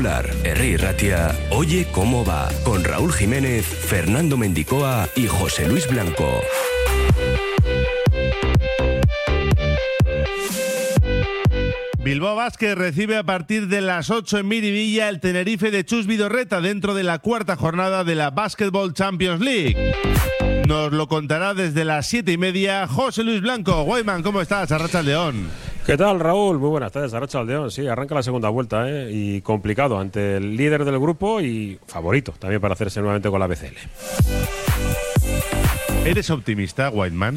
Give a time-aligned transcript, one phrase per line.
[0.00, 6.40] Popular, Herri Ratia, Oye cómo va, con Raúl Jiménez, Fernando Mendicoa y José Luis Blanco.
[11.98, 16.62] Bilbao Vázquez recibe a partir de las 8 en Miribilla el Tenerife de Chus Vidorreta
[16.62, 19.76] dentro de la cuarta jornada de la Basketball Champions League.
[20.66, 23.82] Nos lo contará desde las 7 y media José Luis Blanco.
[23.82, 24.72] Guayman, ¿cómo estás?
[24.72, 25.50] Arracha León.
[25.86, 26.58] ¿Qué tal, Raúl?
[26.58, 27.70] Muy buenas tardes, Arracha León.
[27.70, 29.10] Sí, arranca la segunda vuelta ¿eh?
[29.10, 33.46] y complicado ante el líder del grupo y favorito también para hacerse nuevamente con la
[33.46, 33.76] BCL.
[36.04, 37.36] ¿Eres optimista, Whiteman?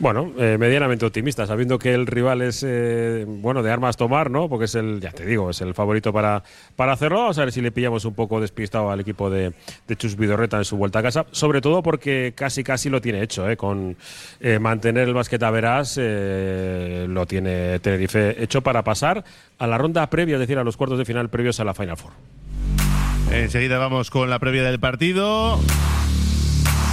[0.00, 4.48] Bueno, eh, medianamente optimista, sabiendo que el rival es, eh, bueno, de armas tomar, ¿no?
[4.48, 6.44] Porque es el, ya te digo, es el favorito para,
[6.76, 7.18] para hacerlo.
[7.18, 9.52] Vamos a ver si le pillamos un poco despistado al equipo de,
[9.88, 11.26] de Chus Vidorreta en su vuelta a casa.
[11.32, 13.56] Sobre todo porque casi, casi lo tiene hecho, ¿eh?
[13.56, 13.96] Con
[14.38, 19.24] eh, mantener el basquet a verás, eh, lo tiene Tenerife hecho para pasar
[19.58, 21.96] a la ronda previa, es decir, a los cuartos de final previos a la Final
[21.96, 22.12] Four.
[23.32, 25.58] Enseguida vamos con la previa del partido.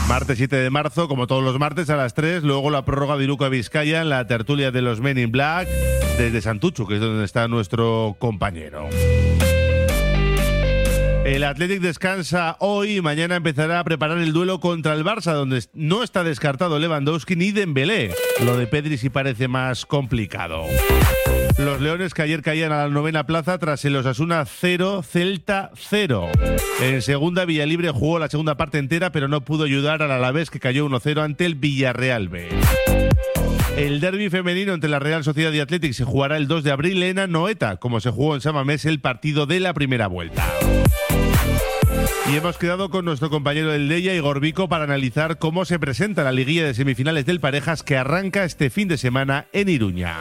[0.08, 3.23] Martes 7 de marzo, como todos los martes a las 3, luego la prórroga de
[3.23, 5.67] Iruka Vizcaya en la tertulia de los Men in Black
[6.17, 8.88] desde Santucho, que es donde está nuestro compañero.
[11.26, 15.64] El Athletic descansa hoy y mañana empezará a preparar el duelo contra el Barça, donde
[15.73, 18.11] no está descartado Lewandowski ni Dembélé.
[18.45, 20.66] Lo de Pedri sí parece más complicado.
[21.58, 26.30] Los Leones que ayer caían a la novena plaza tras el Osasuna 0, Celta 0.
[26.81, 30.59] En segunda, Villalibre jugó la segunda parte entera, pero no pudo ayudar al Alavés que
[30.59, 32.50] cayó 1-0 ante el Villarreal B.
[33.78, 37.02] El derby femenino entre la Real Sociedad y Athletic se jugará el 2 de abril
[37.03, 40.45] en Anoeta, como se jugó en Samamés el partido de la primera vuelta.
[42.31, 46.23] Y hemos quedado con nuestro compañero del Deya, Igor Vico, para analizar cómo se presenta
[46.23, 50.17] la liguilla de semifinales del Parejas que arranca este fin de semana en Iruña.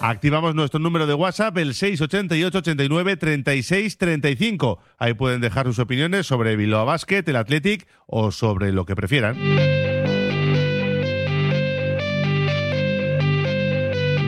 [0.00, 4.78] Activamos nuestro número de WhatsApp, el 688 89 36 35.
[4.98, 9.36] Ahí pueden dejar sus opiniones sobre Bilbao Basket, el Athletic o sobre lo que prefieran.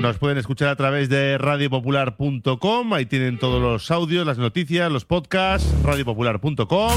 [0.02, 2.92] Nos pueden escuchar a través de radiopopular.com.
[2.92, 5.72] Ahí tienen todos los audios, las noticias, los podcasts.
[5.84, 6.92] radiopopular.com.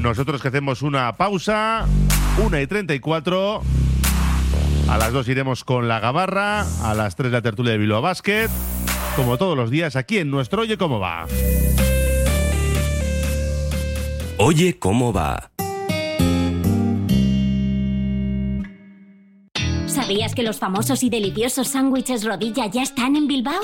[0.00, 1.86] Nosotros que hacemos una pausa.
[2.44, 3.62] 1 y 34.
[4.88, 6.64] A las 2 iremos con la gabarra.
[6.82, 8.48] A las 3 la tertulia de Bilbao Basket.
[9.16, 11.26] Como todos los días aquí en nuestro Oye Cómo Va.
[14.38, 15.50] Oye cómo va.
[19.86, 23.62] ¿Sabías que los famosos y deliciosos sándwiches rodilla ya están en Bilbao?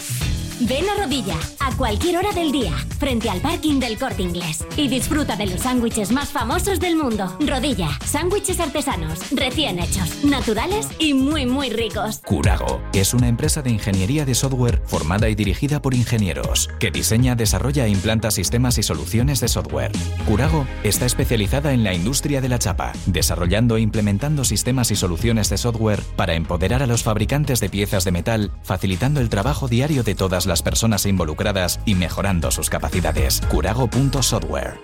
[0.60, 4.88] Ven a Rodilla a cualquier hora del día, frente al parking del Corte Inglés, y
[4.88, 7.36] disfruta de los sándwiches más famosos del mundo.
[7.40, 12.20] Rodilla, sándwiches artesanos, recién hechos, naturales y muy muy ricos.
[12.24, 17.34] Curago es una empresa de ingeniería de software formada y dirigida por ingenieros que diseña,
[17.34, 19.92] desarrolla e implanta sistemas y soluciones de software.
[20.26, 25.48] Curago está especializada en la industria de la chapa, desarrollando e implementando sistemas y soluciones
[25.48, 30.02] de software para empoderar a los fabricantes de piezas de metal, facilitando el trabajo diario
[30.02, 33.40] de todas las personas involucradas y mejorando sus capacidades.
[33.48, 34.80] Curago.software.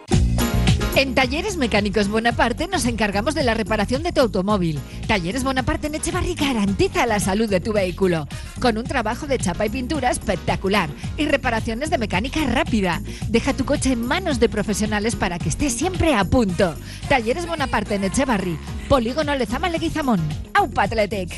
[0.99, 4.81] En Talleres Mecánicos Bonaparte nos encargamos de la reparación de tu automóvil.
[5.07, 8.27] Talleres Bonaparte en Echevarri garantiza la salud de tu vehículo,
[8.61, 13.01] con un trabajo de chapa y pintura espectacular y reparaciones de mecánica rápida.
[13.29, 16.75] Deja tu coche en manos de profesionales para que esté siempre a punto.
[17.09, 18.59] Talleres Bonaparte en Echevarri,
[18.89, 20.21] Polígono Lezama Leguizamón.
[20.53, 21.31] Aupa Athletic.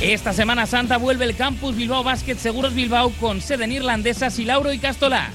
[0.00, 4.44] Esta Semana Santa vuelve el Campus Bilbao Basket Seguros Bilbao con sede en Irlandesas y
[4.44, 5.30] Lauro y Castolá.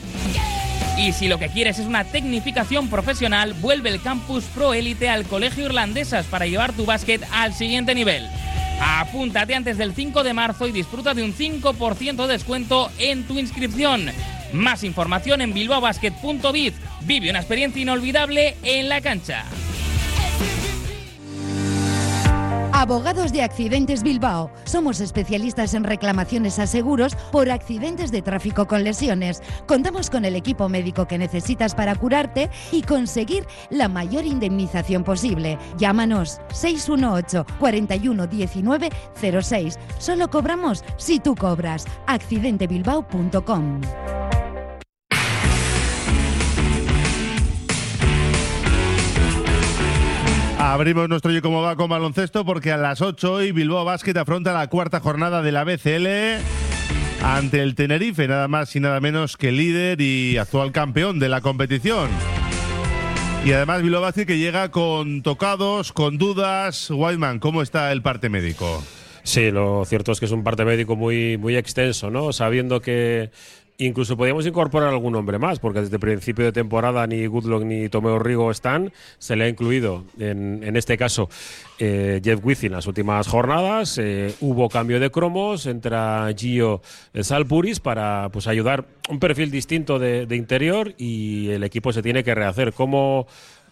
[0.99, 5.25] Y si lo que quieres es una tecnificación profesional, vuelve el Campus Pro Élite al
[5.25, 8.29] Colegio Irlandesas para llevar tu básquet al siguiente nivel.
[8.79, 13.39] Apúntate antes del 5 de marzo y disfruta de un 5% de descuento en tu
[13.39, 14.11] inscripción.
[14.53, 16.73] Más información en bilbaobasket.biz.
[17.01, 19.45] Vive una experiencia inolvidable en la cancha.
[22.81, 24.49] Abogados de Accidentes Bilbao.
[24.63, 29.43] Somos especialistas en reclamaciones a seguros por accidentes de tráfico con lesiones.
[29.67, 35.59] Contamos con el equipo médico que necesitas para curarte y conseguir la mayor indemnización posible.
[35.77, 38.89] Llámanos 618 41 19
[39.43, 39.77] 06.
[39.99, 41.85] Solo cobramos si tú cobras.
[42.07, 43.81] accidentebilbao.com.
[50.71, 54.53] Abrimos nuestro Yo Como Va con baloncesto porque a las 8 hoy Bilbao Basket afronta
[54.53, 56.41] la cuarta jornada de la BCL
[57.21, 61.41] ante el Tenerife, nada más y nada menos que líder y actual campeón de la
[61.41, 62.09] competición.
[63.43, 66.89] Y además Bilbao Basket que llega con tocados, con dudas.
[66.89, 68.81] Whiteman, ¿cómo está el parte médico?
[69.23, 72.31] Sí, lo cierto es que es un parte médico muy, muy extenso, ¿no?
[72.31, 73.29] Sabiendo que
[73.85, 78.19] incluso podríamos incorporar algún hombre más, porque desde principio de temporada ni Goodlock ni Tomeo
[78.19, 78.91] Rigo están.
[79.17, 81.29] Se le ha incluido, en, en este caso,
[81.79, 83.97] eh, Jeff Withy en las últimas jornadas.
[83.97, 86.81] Eh, hubo cambio de cromos, entra Gio
[87.19, 92.35] Salpuris para pues, ayudar un perfil distinto de, interior y el equipo se tiene que
[92.35, 92.73] rehacer.
[92.73, 93.25] ¿Cómo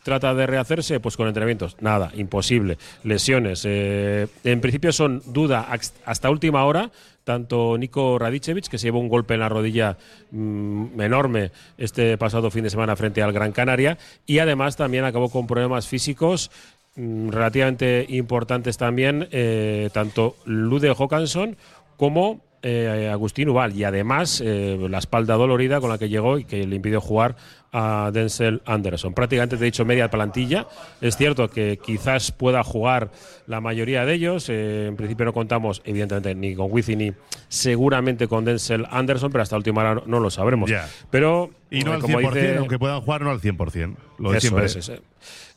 [0.04, 1.00] trata de rehacerse?
[1.00, 1.78] Pues con entrenamientos.
[1.82, 2.78] Nada, imposible.
[3.04, 3.64] Lesiones.
[3.66, 5.68] eh, en principio son duda
[6.06, 6.92] hasta última hora.
[7.30, 10.00] Tanto Nico Radicevic, que se llevó un golpe en la rodilla
[10.32, 15.30] mm, enorme este pasado fin de semana frente al Gran Canaria, y además también acabó
[15.30, 16.50] con problemas físicos
[16.96, 21.56] mm, relativamente importantes también, eh, tanto Lude Håkansson
[21.98, 26.44] como eh, Agustín Ubal y además eh, la espalda dolorida con la que llegó y
[26.44, 27.36] que le impidió jugar
[27.72, 29.14] a Denzel Anderson.
[29.14, 30.68] Prácticamente te he dicho media plantilla.
[31.02, 33.12] Es cierto que quizás pueda jugar
[33.48, 34.50] la mayoría de ellos.
[34.50, 37.14] Eh, en principio no contamos, evidentemente, ni con Wizzy ni
[37.48, 40.72] seguramente con Denzel Anderson, pero hasta última hora no, lo sabremos.
[41.10, 43.96] Pero Y no al como 100%, dice- aunque puedan jugar, no al 100%.
[44.18, 44.66] Lo de siempre.
[44.66, 45.02] es, eso es.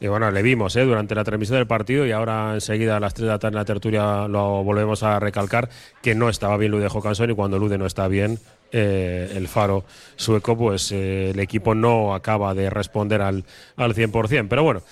[0.01, 0.85] Y bueno, le vimos ¿eh?
[0.85, 3.59] durante la transmisión del partido y ahora enseguida a las 3 de la tarde en
[3.61, 5.71] la tertulia lo volvemos a recalcar
[6.03, 8.39] que no estaba bien Lude Johansson y cuando Lude no está bien,
[8.73, 9.85] eh, el faro
[10.17, 13.45] sueco, pues eh, el equipo no acaba de responder al,
[13.77, 14.47] al 100%.
[14.49, 14.83] Pero bueno,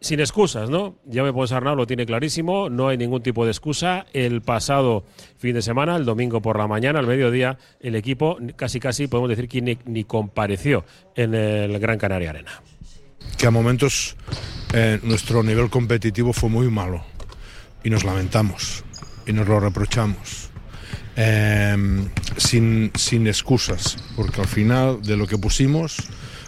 [0.00, 0.96] sin excusas, ¿no?
[1.04, 4.06] Ya me Arnau lo tiene clarísimo, no hay ningún tipo de excusa.
[4.12, 5.04] El pasado
[5.38, 9.30] fin de semana, el domingo por la mañana, al mediodía, el equipo casi casi podemos
[9.30, 10.84] decir que ni, ni compareció
[11.14, 12.62] en el Gran Canaria Arena.
[13.38, 14.16] que a momentos
[14.72, 17.04] eh, nuestro nivel competitivo fue muy malo
[17.82, 18.84] y nos lamentamos
[19.26, 20.50] y nos lo reprochamos.
[21.16, 21.76] Eh,
[22.36, 25.98] sin, sin excusas, porque al final de lo que pusimos,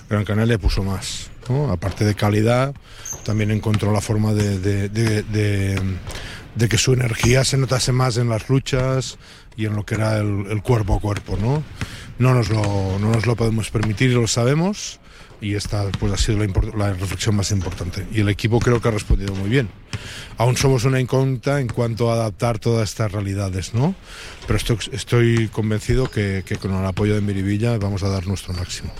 [0.09, 1.31] Gran Canaria puso más.
[1.71, 2.75] Aparte de calidad,
[3.25, 4.91] también encontró la forma de,
[6.69, 9.19] que su energía se notase más en las luchas
[9.57, 11.37] y en lo que era el, cuerpo a cuerpo.
[11.41, 11.63] ¿no?
[12.19, 12.63] No, nos lo,
[12.99, 14.99] no nos lo podemos permitir lo sabemos
[15.41, 16.45] y esta pues, ha sido
[16.77, 18.07] la, reflexión más importante.
[18.13, 19.69] Y el equipo creo que ha respondido muy bien.
[20.39, 23.95] Aún somos una incógnita en cuanto a adaptar todas estas realidades, ¿no?
[24.47, 28.55] Pero estoy, estoy convencido que, que con el apoyo de Miribilla vamos a dar nuestro
[28.55, 28.93] máximo.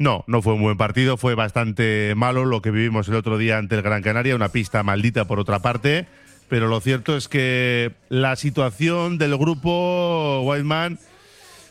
[0.00, 3.58] No, no fue un buen partido, fue bastante malo lo que vivimos el otro día
[3.58, 6.06] ante el Gran Canaria, una pista maldita por otra parte,
[6.48, 10.98] pero lo cierto es que la situación del grupo Wildman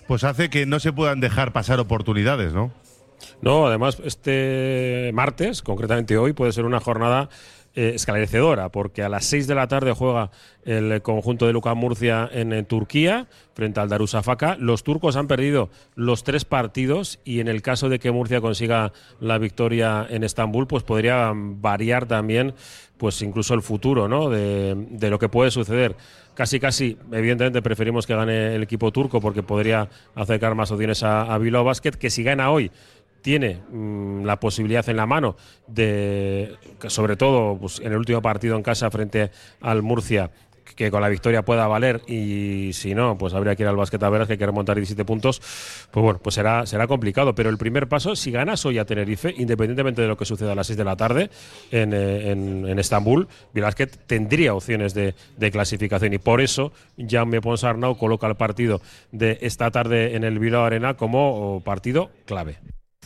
[0.08, 2.72] pues hace que no se puedan dejar pasar oportunidades, ¿no?
[3.42, 7.30] No, además, este martes, concretamente hoy, puede ser una jornada
[7.76, 10.32] eh, esclarecedora, porque a las 6 de la tarde juega
[10.66, 14.56] el conjunto de Lucas Murcia en, eh, Turquía frente al Darusafaka.
[14.60, 18.92] Los turcos han perdido los tres partidos y en el caso de que Murcia consiga
[19.20, 22.56] la victoria en Estambul, pues podría variar también,
[22.98, 24.30] pues incluso el futuro, ¿no?
[24.30, 25.96] De, de lo que puede suceder.
[26.34, 31.24] Casi, casi, evidentemente preferimos que gane el equipo turco porque podría acercar más opciones a,
[31.24, 32.72] a Bilbao Basket, que si gana hoy
[33.22, 35.36] tiene mm, la posibilidad en la mano
[35.68, 36.56] de,
[36.88, 39.32] sobre todo pues, en el último partido en casa frente
[39.62, 40.32] al Murcia,
[40.76, 44.02] que con la victoria pueda valer y si no, pues habría que ir al básquet
[44.02, 45.42] a veras que hay que remontar 17 puntos,
[45.92, 47.36] pues bueno, pues será, será complicado.
[47.36, 50.56] Pero el primer paso, si ganas hoy a Tenerife, independientemente de lo que suceda a
[50.56, 51.30] las 6 de la tarde
[51.72, 57.42] en, eh, en, en Estambul, Bilbasket tendría opciones de, de clasificación y por eso Jaume
[57.42, 62.58] Ponsarnau coloca el partido de esta tarde en el Bilbao Arena como oh, partido clave.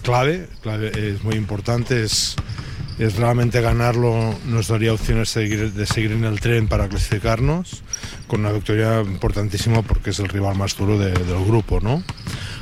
[0.04, 2.36] Clave, clave es muy importante, es,
[3.00, 7.84] es realmente ganarlo, nos daría opciones de seguir, de en el tren para clasificarnos,
[8.28, 12.04] con una victoria importantísima porque es el rival más duro de- del grupo, ¿no?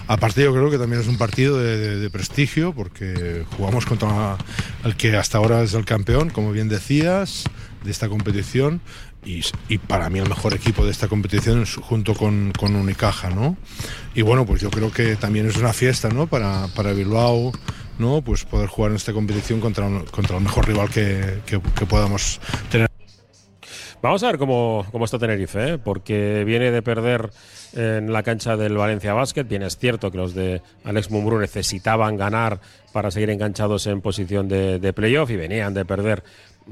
[0.07, 4.37] Aparte yo creo que también es un partido de- de prestigio porque jugamos contra
[4.83, 7.45] el que hasta ahora es el campeón, como bien decías,
[7.83, 8.81] de esta competición
[9.23, 13.29] y, y para mí el mejor equipo de esta competición es junto con, con Unicaja,
[13.29, 13.57] ¿no?
[14.15, 16.27] Y bueno, pues yo creo que también es una fiesta, ¿no?
[16.27, 17.51] Para, para Bilbao,
[17.99, 18.21] ¿no?
[18.21, 21.85] Pues poder jugar en esta competición contra, un- contra el mejor rival que, que- que
[21.85, 22.89] podamos tener.
[24.01, 25.77] Vamos a ver cómo, cómo está Tenerife, ¿eh?
[25.77, 27.29] porque viene de perder
[27.73, 29.43] en la cancha del Valencia Basket.
[29.43, 32.59] Bien, es cierto que los de Alex Mumbrú necesitaban ganar
[32.93, 36.23] para seguir enganchados en posición de, de playoff y venían de perder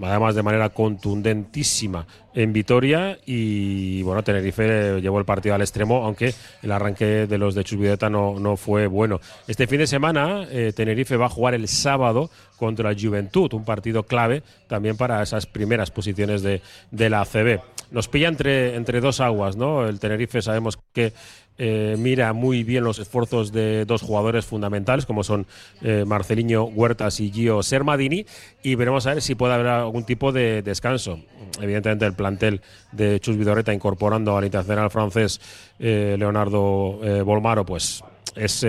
[0.02, 6.34] además de manera contundentísima en Vitoria y bueno, Tenerife llevó el partido al extremo, aunque
[6.62, 9.20] el arranque de los de Chusvideta no, no fue bueno.
[9.48, 14.04] Este fin de semana eh, Tenerife va a jugar el sábado contra Juventud, un partido
[14.04, 17.62] clave también para esas primeras posiciones de, de la ACB.
[17.92, 19.88] Nos pilla entre, entre dos aguas, ¿no?
[19.88, 21.14] El Tenerife sabemos que
[21.62, 25.46] eh, mira muy bien los esfuerzos de dos jugadores fundamentales, como son
[25.82, 26.06] eh,
[26.74, 28.26] Huertas y Gio Sermadini,
[28.64, 31.20] y veremos a ver si puede haber algún tipo de descanso.
[31.62, 32.62] Evidentemente, el plantel
[32.94, 35.42] de Chus Vidorreta incorporando al internacional francés
[35.80, 38.04] eh, Leonardo Bolmaro, pues
[38.36, 38.66] es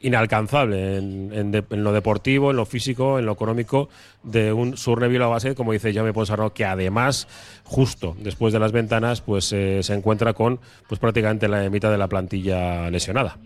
[0.00, 3.88] inalcanzable en, lo deportivo, en lo físico, en lo económico
[4.22, 7.28] de un Surne base, como dice Jaume Ponsarro, que además,
[7.64, 11.98] justo después de las ventanas, pues eh, se encuentra con pues prácticamente la mitad de
[11.98, 13.38] la plantilla lesionada.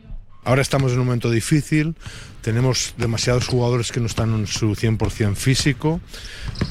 [0.44, 1.94] Ahora estamos en un momento difícil,
[2.40, 6.00] tenemos demasiados jugadores que no están en su 100% físico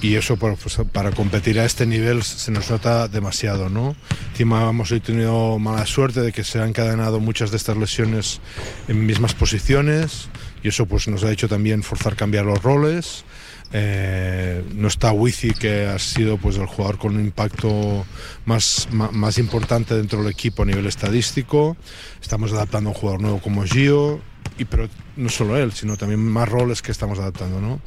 [0.01, 0.57] y eso pues,
[0.91, 3.95] para competir a este nivel se nos nota demasiado, ¿no?
[4.31, 8.41] Encima hemos tenido mala suerte de que se han encadenado muchas de estas lesiones
[8.87, 10.29] en mismas posiciones
[10.63, 13.23] y eso pues nos ha hecho también forzar cambiar los roles
[13.71, 18.05] eh, no está Wizi, que ha sido pues, el jugador con un impacto
[18.45, 21.77] más, más, importante dentro del equipo a nivel estadístico.
[22.21, 24.21] Estamos adaptando a un jugador nuevo como Gio,
[24.57, 27.61] y, pero no solo él, sino también más roles que estamos adaptando.
[27.61, 27.79] ¿no?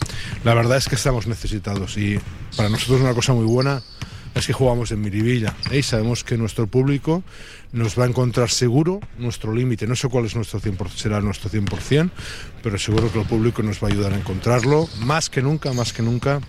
[0.44, 2.18] La verdad es que estamos necesitados y
[2.56, 3.82] para nosotros una cosa muy buena
[4.34, 5.78] es que jugamos en Miribilla ¿eh?
[5.78, 7.22] y sabemos que nuestro público
[7.72, 9.86] nos va a encontrar seguro nuestro límite.
[9.86, 12.10] No sé cuál es nuestro 100%, será nuestro 100%,
[12.62, 14.88] pero seguro que el público nos va a ayudar a encontrarlo.
[15.00, 16.40] Más que nunca, más que nunca,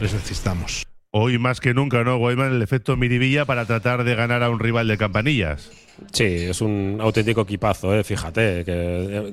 [0.00, 0.84] les necesitamos.
[1.10, 2.52] Hoy más que nunca, ¿no, Guayman?
[2.52, 5.70] El efecto Miribilla para tratar de ganar a un rival de campanillas.
[6.12, 8.04] Sí, es un auténtico equipazo, ¿eh?
[8.04, 8.64] fíjate,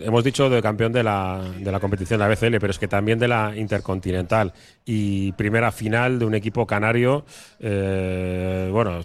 [0.05, 2.87] hemos dicho de campeón de la, de la competición de la BCL, pero es que
[2.87, 4.53] también de la Intercontinental
[4.85, 7.25] y primera final de un equipo canario.
[7.59, 9.03] Eh, bueno,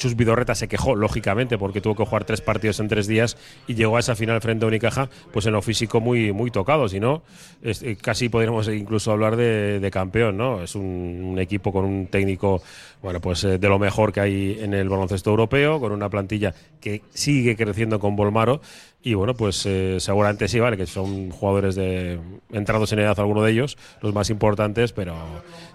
[0.00, 3.74] Chus Vidorreta se quejó, lógicamente, porque tuvo que jugar tres partidos en tres días y
[3.74, 6.88] llegó a esa final frente a Unicaja, pues en lo físico muy, muy tocado.
[6.88, 7.22] Si no,
[7.62, 10.62] eh, casi podríamos incluso hablar de, campeón, ¿no?
[10.62, 12.62] Es un, equipo con un técnico,
[13.02, 16.54] bueno, pues eh, de lo mejor que hay en el baloncesto europeo, con una plantilla
[16.80, 18.62] que sigue creciendo con Bolmaro
[19.02, 22.18] y bueno, pues eh, seguramente sí, vale, que son jugadores de
[22.52, 25.14] entrados en edad alguno de ellos, los más importantes, pero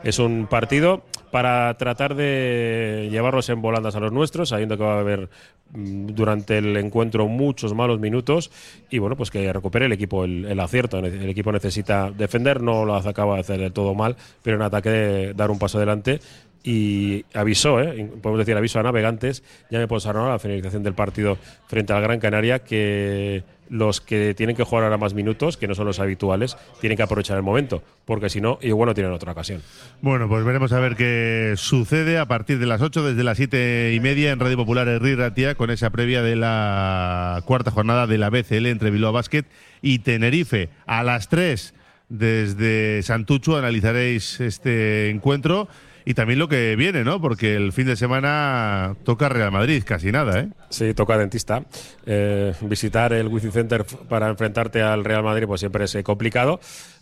[0.03, 4.97] es un partido para tratar de llevarlos en volandas a los nuestros, sabiendo que va
[4.97, 5.29] a haber
[5.71, 8.51] mm, durante el encuentro muchos malos minutos
[8.91, 10.99] y bueno, pues que recupere el equipo el, acierto.
[10.99, 15.33] El equipo necesita defender, no lo acaba de hacer del todo mal, pero en ataque
[15.35, 16.19] dar un paso adelante
[16.65, 18.09] y avisó, ¿eh?
[18.23, 22.01] podemos decir aviso a navegantes, ya me posaron a la finalización del partido frente al
[22.01, 25.99] Gran Canaria que los que tienen que jugar ahora más minutos, que no son los
[25.99, 29.61] habituales, tienen que aprovechar el momento, porque si no, igual no tienen otra ocasión.
[30.01, 33.93] Bueno, pues veremos a ver qué sucede a partir de las 8, desde las 7
[33.93, 38.17] y media en Radio Popular Herri Ratia, con esa previa de la cuarta jornada de
[38.17, 39.45] la BCL entre Bilbao Basket
[39.83, 40.69] y Tenerife.
[40.87, 41.75] A las 3,
[42.09, 45.67] desde Santucho, analizaréis este encuentro
[46.05, 47.19] y también lo que viene, ¿no?
[47.19, 50.49] Porque el fin de semana toca Real Madrid, casi nada, ¿eh?
[50.69, 51.63] Sí, toca dentista.
[52.05, 56.59] Eh, visitar el Wizzing Center para enfrentarte al Real Madrid pues siempre es eh, complicado.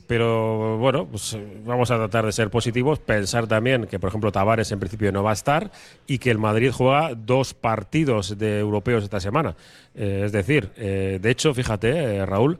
[0.07, 4.31] Pero bueno, pues eh, vamos a tratar de ser positivos, pensar también que, por ejemplo,
[4.31, 5.71] Tavares en principio no va a estar
[6.07, 9.55] y que el Madrid juega dos partidos de europeos esta semana.
[9.95, 12.59] es decir, de hecho, fíjate, Raúl,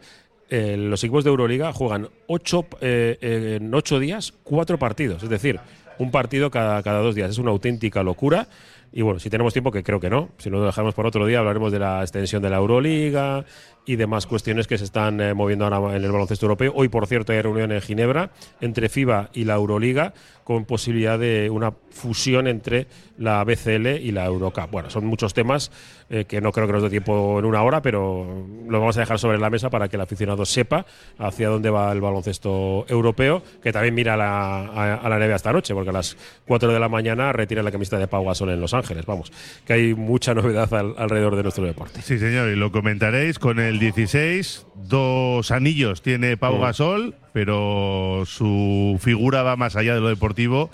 [0.77, 5.24] los equipos de Euroliga juegan ocho, en ocho días cuatro partidos.
[5.24, 5.60] Es decir,
[5.98, 7.31] un partido cada, cada dos días.
[7.31, 8.48] Es una auténtica locura.
[8.91, 11.25] Y bueno, si tenemos tiempo, que creo que no, si no lo dejamos por otro
[11.25, 13.43] día, hablaremos de la extensión de la Euroliga
[13.85, 16.73] y demás cuestiones que se están eh, moviendo ahora en el baloncesto europeo.
[16.75, 20.13] Hoy, por cierto, hay reunión en Ginebra entre FIBA y la Euroliga
[20.43, 22.87] con posibilidad de una fusión entre
[23.17, 24.69] la BCL y la Eurocup.
[24.71, 25.71] Bueno, son muchos temas
[26.09, 29.01] eh, que no creo que nos dé tiempo en una hora, pero lo vamos a
[29.01, 30.85] dejar sobre la mesa para que el aficionado sepa
[31.17, 35.53] hacia dónde va el baloncesto europeo, que también mira a la, a, la NBA esta
[35.53, 38.59] noche, porque a las 4 de la mañana retira la camiseta de Pau Gasol en
[38.59, 39.05] Los Ángeles.
[39.05, 39.31] Vamos,
[39.65, 42.01] que hay mucha novedad alrededor de nuestro deporte.
[42.01, 44.65] Sí, señor, y lo comentaréis con el 16.
[44.75, 46.59] Dos anillos tiene Pau.
[46.59, 50.69] Gasol, pero su figura va más allá de lo deportivo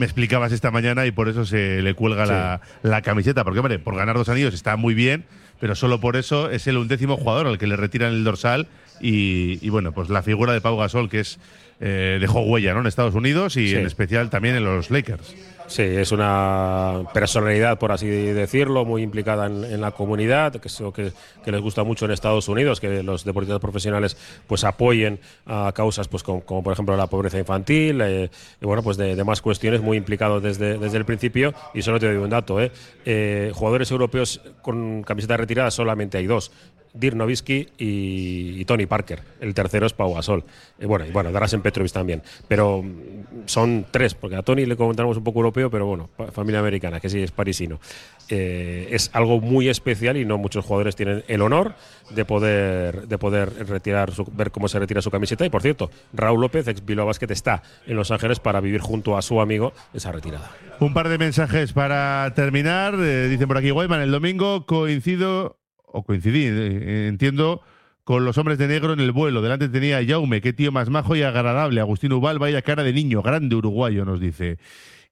[0.00, 3.44] me explicabas esta mañana y por eso se le cuelga la, camiseta.
[3.44, 5.26] Porque, hombre, por ganar dos anillos está muy bien,
[5.60, 8.66] pero solo por eso es el undécimo jugador al que le retiran el dorsal.
[9.00, 11.38] Y, bueno, pues la figura de Pau Gasol, que es
[11.80, 12.80] eh, dejó huella ¿no?
[12.80, 15.34] en Estados Unidos y en especial también en los Lakers.
[15.70, 21.12] Sí, es una personalidad, por así decirlo, muy implicada en, la comunidad, que, que,
[21.44, 24.16] que, les gusta mucho en Estados Unidos, que los deportistas profesionales
[24.48, 28.30] pues apoyen a causas pues como, por ejemplo la pobreza infantil eh,
[28.60, 32.06] y bueno pues de, más cuestiones muy implicados desde, desde el principio y solo te
[32.06, 32.72] doy un dato, ¿eh?
[33.04, 36.50] eh jugadores europeos con camiseta retirada solamente hay dos
[36.94, 39.20] Dirk Nowitzki y, Tony Parker.
[39.40, 40.44] El tercero es Pau Gasol.
[40.78, 42.22] Eh, bueno, y bueno, Drasen Petrovic también.
[42.48, 46.60] Pero mm, son tres, porque a Tony le comentamos un poco europeo, pero bueno, familia
[46.60, 47.80] americana, que sí es parisino.
[48.28, 51.74] Eh, es algo muy especial y no muchos jugadores tienen el honor
[52.10, 55.44] de poder, de poder retirar ver cómo se retira su camiseta.
[55.44, 59.16] Y por cierto, Raúl López, ex Bilbao Basket, está en Los Ángeles para vivir junto
[59.16, 60.50] a su amigo esa retirada.
[60.78, 62.94] Un par de mensajes para terminar.
[62.98, 65.59] Eh, dicen por aquí, Guayman, el domingo coincido,
[65.92, 67.62] o coincidí, eh, entiendo,
[68.04, 69.42] con los hombres de negro en el vuelo.
[69.42, 71.80] Delante tenía a Jaume, qué tío más majo y agradable.
[71.80, 74.58] Agustín Ubal, vaya cara de niño, grande uruguayo, nos dice.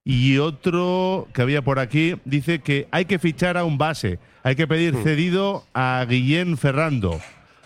[0.03, 4.55] Y otro que había por aquí dice que hay que fichar a un base, hay
[4.55, 5.03] que pedir hmm.
[5.03, 7.19] cedido a Guillén Ferrando.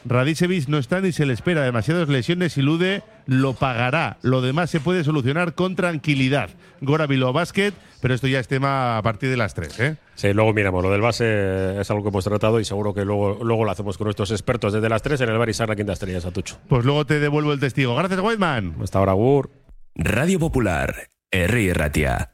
[0.05, 4.17] Radicevic no está ni se le espera, demasiadas lesiones y Lude lo pagará.
[4.21, 6.49] Lo demás se puede solucionar con tranquilidad.
[6.81, 9.79] Gora Bilbao Basket, pero esto ya es tema a partir de las 3.
[9.79, 9.97] ¿eh?
[10.15, 10.83] Sí, luego miramos.
[10.83, 13.97] Lo del base es algo que hemos tratado y seguro que luego, luego lo hacemos
[13.97, 16.57] con nuestros expertos desde las 3 en el bar y la Quinta Estrella, Satucho.
[16.67, 17.95] Pues luego te devuelvo el testigo.
[17.95, 18.75] Gracias, Whiteman.
[18.81, 19.51] Hasta ahora, Gur.
[19.95, 21.73] Radio Popular, R.
[21.73, 22.33] Ratia.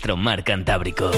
[0.17, 1.11] mar Cantábrico.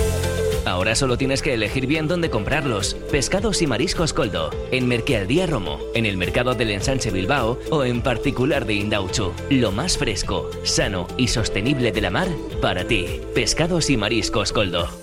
[0.66, 2.94] Ahora solo tienes que elegir bien dónde comprarlos.
[3.12, 8.02] Pescados y mariscos Coldo, en Merquealdía Romo, en el mercado del Ensanche Bilbao o en
[8.02, 9.34] particular de Indauchu.
[9.50, 12.28] Lo más fresco, sano y sostenible de la mar
[12.62, 13.22] para ti.
[13.34, 15.03] Pescados y mariscos Coldo.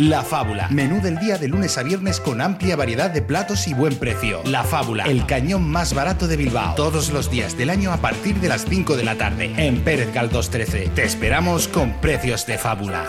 [0.00, 0.66] La Fábula.
[0.70, 4.40] Menú del día de lunes a viernes con amplia variedad de platos y buen precio.
[4.46, 5.04] La Fábula.
[5.04, 6.74] El cañón más barato de Bilbao.
[6.74, 9.52] Todos los días del año a partir de las 5 de la tarde.
[9.58, 10.92] En Pérez Galdós 13.
[10.94, 13.04] Te esperamos con precios de fábula.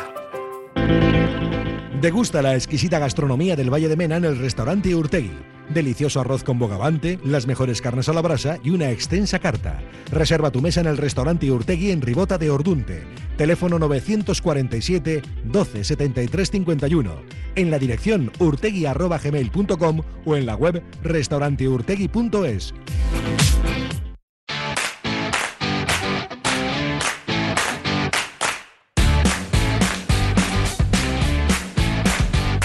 [2.01, 5.61] Degusta la exquisita gastronomía del Valle de Mena en el restaurante Urtegui.
[5.73, 9.79] Delicioso arroz con bogavante, las mejores carnes a la brasa y una extensa carta.
[10.12, 13.03] Reserva tu mesa en el restaurante Urtegui en Ribota de Ordunte.
[13.38, 17.21] Teléfono 947 12 73 51.
[17.55, 22.73] En la dirección urtegui.gmail.com o en la web restauranteurtegui.es.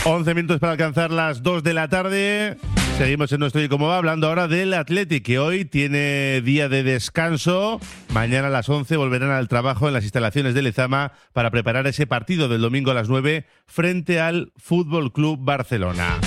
[0.09, 2.57] 11 minutos para alcanzar las 2 de la tarde.
[2.99, 6.83] Seguimos en nuestro y cómo va, hablando ahora del Athletic, que hoy tiene día de
[6.83, 7.79] descanso.
[8.12, 12.07] Mañana a las 11 volverán al trabajo en las instalaciones de Lezama para preparar ese
[12.07, 16.18] partido del domingo a las 9 frente al Fútbol Club Barcelona.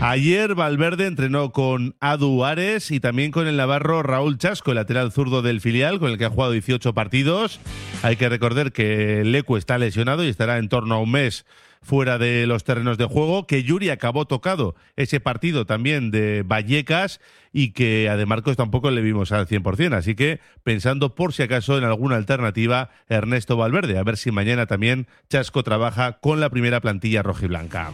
[0.00, 5.10] Ayer Valverde entrenó con Adu Ares y también con el navarro Raúl Chasco, el lateral
[5.10, 7.60] zurdo del filial, con el que ha jugado 18 partidos.
[8.02, 11.46] Hay que recordar que Lecu está lesionado y estará en torno a un mes
[11.86, 17.20] fuera de los terrenos de juego, que Yuri acabó tocado ese partido también de Vallecas
[17.52, 19.94] y que a De Marcos tampoco le vimos al 100%.
[19.94, 24.66] Así que pensando por si acaso en alguna alternativa, Ernesto Valverde, a ver si mañana
[24.66, 27.92] también Chasco trabaja con la primera plantilla rojiblanca.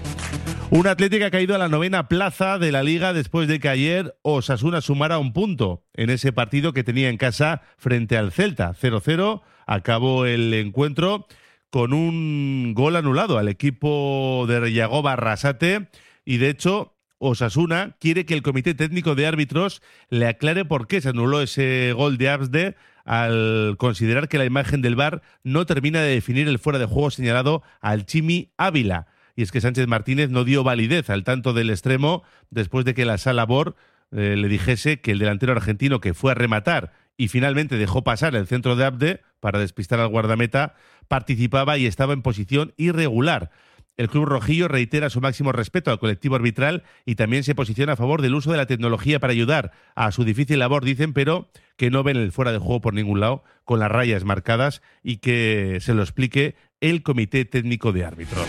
[0.71, 4.17] Un Atlético ha caído a la novena plaza de la liga después de que ayer
[4.23, 8.73] Osasuna sumara un punto en ese partido que tenía en casa frente al Celta.
[8.73, 11.27] 0-0 acabó el encuentro
[11.73, 15.89] con un gol anulado al equipo de Yagoba Arrasate
[16.23, 19.81] y de hecho Osasuna quiere que el comité técnico de árbitros
[20.11, 24.83] le aclare por qué se anuló ese gol de Absde al considerar que la imagen
[24.83, 29.07] del VAR no termina de definir el fuera de juego señalado al Chimi Ávila.
[29.35, 33.07] Y es que Sánchez Martínez no dio validez al tanto del extremo después de que
[33.07, 33.77] la sala BOR
[34.11, 38.35] eh, le dijese que el delantero argentino que fue a rematar y finalmente dejó pasar
[38.37, 40.77] el centro de Abde para despistar al guardameta,
[41.09, 43.51] participaba y estaba en posición irregular.
[43.97, 47.97] El Club Rojillo reitera su máximo respeto al colectivo arbitral y también se posiciona a
[47.97, 51.91] favor del uso de la tecnología para ayudar a su difícil labor, dicen, pero que
[51.91, 55.79] no ven el fuera de juego por ningún lado, con las rayas marcadas y que
[55.81, 58.47] se lo explique el Comité Técnico de Árbitros.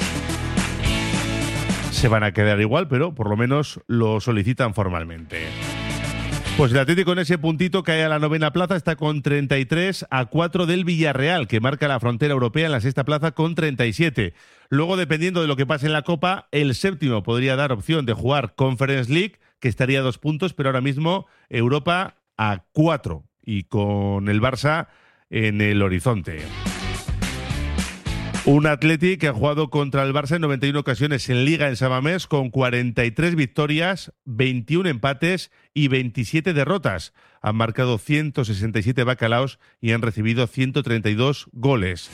[1.91, 5.47] Se van a quedar igual, pero por lo menos lo solicitan formalmente.
[6.57, 10.25] Pues el Atlético con ese puntito cae a la novena plaza, está con 33 a
[10.25, 14.35] 4 del Villarreal, que marca la frontera europea en la sexta plaza con 37.
[14.69, 18.13] Luego, dependiendo de lo que pase en la Copa, el séptimo podría dar opción de
[18.13, 23.63] jugar Conference League, que estaría a dos puntos, pero ahora mismo Europa a cuatro y
[23.63, 24.89] con el Barça
[25.31, 26.43] en el horizonte.
[28.45, 32.27] Un Atleti que ha jugado contra el Barça en 91 ocasiones en Liga en Samamés
[32.27, 37.13] con 43 victorias, 21 empates y 27 derrotas.
[37.41, 42.09] Han marcado 167 bacalaos y han recibido 132 goles.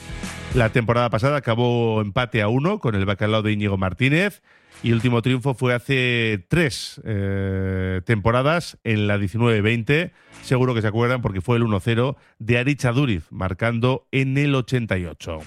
[0.54, 4.40] La temporada pasada acabó empate a uno con el bacalao de Íñigo Martínez
[4.84, 10.12] y el último triunfo fue hace tres eh, temporadas en la 19-20.
[10.42, 15.40] Seguro que se acuerdan porque fue el 1-0 de Arich Aduriz, marcando en el 88.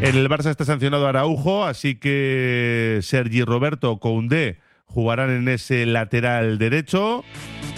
[0.00, 6.58] En el Barça está sancionado Araujo, así que Sergi Roberto Koundé jugarán en ese lateral
[6.58, 7.24] derecho.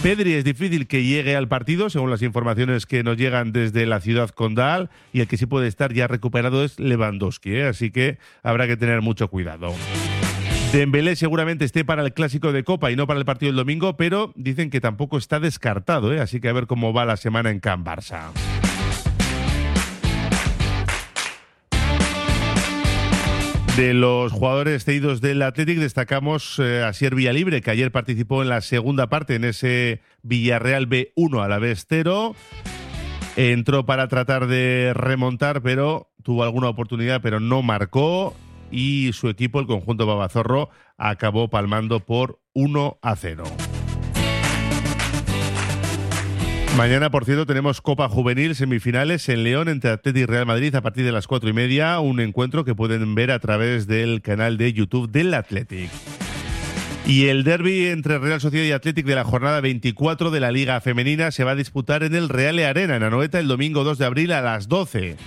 [0.03, 4.01] Pedri es difícil que llegue al partido, según las informaciones que nos llegan desde la
[4.01, 7.67] ciudad condal, y el que sí puede estar ya recuperado es Lewandowski, ¿eh?
[7.67, 9.73] así que habrá que tener mucho cuidado.
[10.73, 13.97] Dembélé seguramente esté para el clásico de Copa y no para el partido del domingo,
[13.97, 16.19] pero dicen que tampoco está descartado, ¿eh?
[16.19, 18.58] así que a ver cómo va la semana en Can Barça.
[23.79, 28.49] De los jugadores cedidos del Athletic destacamos eh, a Sier Libre, que ayer participó en
[28.49, 32.35] la segunda parte en ese Villarreal B1 a la vez 0.
[33.37, 38.35] Entró para tratar de remontar, pero tuvo alguna oportunidad, pero no marcó.
[38.69, 43.45] Y su equipo, el conjunto Babazorro, acabó palmando por 1 a 0.
[46.77, 50.81] Mañana, por cierto, tenemos Copa Juvenil, semifinales en León entre Atlético y Real Madrid a
[50.81, 51.99] partir de las cuatro y media.
[51.99, 55.89] Un encuentro que pueden ver a través del canal de YouTube del Athletic.
[57.05, 60.79] Y el derby entre Real Sociedad y Athletic de la jornada 24 de la Liga
[60.79, 64.05] Femenina se va a disputar en el Real Arena, en Anoeta, el domingo 2 de
[64.05, 65.17] abril a las 12.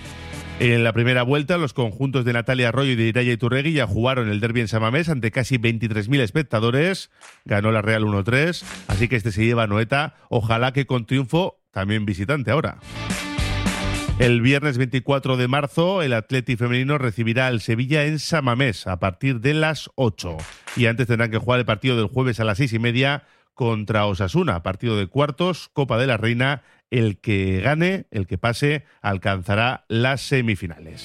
[0.61, 4.29] En la primera vuelta, los conjuntos de Natalia Arroyo y de Iraya Iturregui ya jugaron
[4.29, 7.11] el derby en Samamés ante casi 23.000 espectadores.
[7.45, 10.15] Ganó la Real 1-3, así que este se lleva a Noeta.
[10.29, 12.79] Ojalá que con triunfo también visitante ahora.
[14.19, 19.41] El viernes 24 de marzo, el Atleti femenino recibirá al Sevilla en Samamés a partir
[19.41, 20.37] de las 8.
[20.77, 24.07] Y antes tendrán que jugar el partido del jueves a las 6 y media contra
[24.07, 26.63] Osasuna, partido de cuartos, Copa de la Reina
[26.93, 31.05] el que gane, el que pase, alcanzará las semifinales.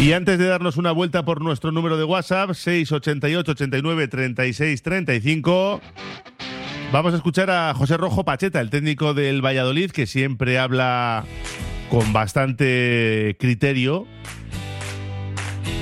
[0.00, 5.80] Y antes de darnos una vuelta por nuestro número de WhatsApp, 688 89 36 35,
[6.92, 11.24] vamos a escuchar a José Rojo Pacheta, el técnico del Valladolid, que siempre habla
[11.88, 14.06] con bastante criterio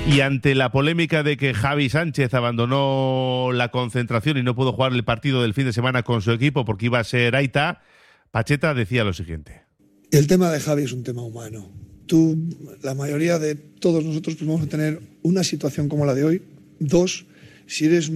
[0.09, 4.93] y ante la polémica de que Javi Sánchez abandonó la concentración y no pudo jugar
[4.93, 7.83] el partido del fin de semana con su equipo porque iba a ser Aita,
[8.31, 9.63] Pacheta decía lo siguiente.
[10.11, 11.71] El tema de Javi es un tema humano.
[12.07, 12.39] Tú,
[12.83, 16.43] la mayoría de todos nosotros, pues vamos a tener una situación como la de hoy.
[16.79, 17.27] Dos,
[17.67, 18.11] si eres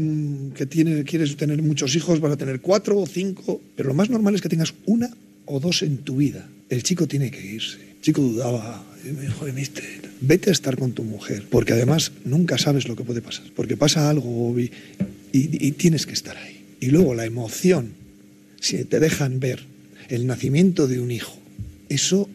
[0.55, 4.09] que tienes, quieres tener muchos hijos, vas a tener cuatro o cinco, pero lo más
[4.11, 5.11] normal es que tengas una
[5.47, 6.49] o dos en tu vida.
[6.69, 7.90] El chico tiene que irse.
[8.01, 9.47] Chico dudaba, y dijo,
[10.21, 13.77] vete a estar con tu mujer, porque además nunca sabes lo que puede pasar, porque
[13.77, 14.71] pasa algo y,
[15.33, 16.65] y, tienes que estar ahí.
[16.81, 17.93] Y luego la emoción,
[18.61, 19.65] si te dejan ver
[20.09, 21.39] el nacimiento de un hijo,
[21.89, 22.29] eso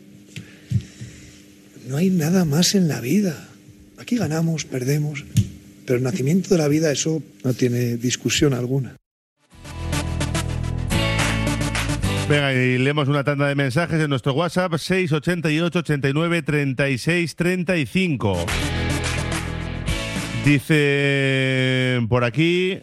[1.88, 3.50] no hay nada más en la vida.
[3.98, 5.24] Aquí ganamos, perdemos,
[5.86, 8.98] pero el nacimiento de la vida, eso no tiene discusión alguna.
[12.28, 18.46] Venga, y leemos una tanda de mensajes en nuestro WhatsApp 688 89 36 35.
[20.44, 22.80] Dice por aquí.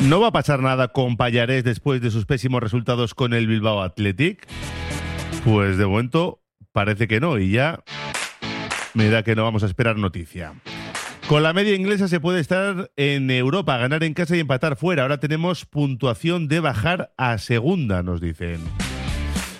[0.00, 3.82] ¿No va a pasar nada con Payarés después de sus pésimos resultados con el Bilbao
[3.82, 4.46] Athletic?
[5.44, 6.40] Pues de momento
[6.72, 7.84] parece que no, y ya
[8.94, 10.54] me da que no vamos a esperar noticia.
[11.30, 15.02] Con la media inglesa se puede estar en Europa, ganar en casa y empatar fuera.
[15.02, 18.58] Ahora tenemos puntuación de bajar a segunda, nos dicen.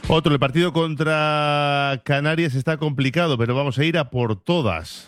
[0.08, 5.06] Otro, el partido contra Canarias está complicado, pero vamos a ir a por todas.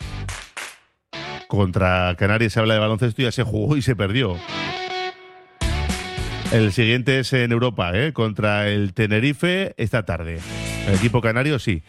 [1.49, 4.37] Contra Canarias se habla de baloncesto, ya se jugó y se perdió.
[6.53, 8.13] El siguiente es en Europa, ¿eh?
[8.13, 10.39] contra el Tenerife esta tarde.
[10.87, 11.83] El equipo canario sí.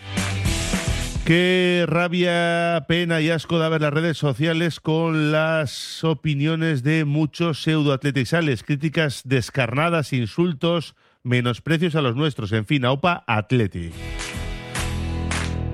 [1.26, 7.64] Qué rabia, pena y asco da ver las redes sociales con las opiniones de muchos
[7.64, 13.94] pseudoatletizales, críticas descarnadas, insultos, menosprecios a los nuestros, en fin, AUPA Athletic.